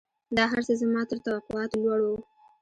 دا 0.35 0.43
هرڅه 0.51 0.73
زما 0.81 1.01
تر 1.09 1.17
توقعاتو 1.25 1.77
لوړ 1.83 1.99
وو. 2.05 2.17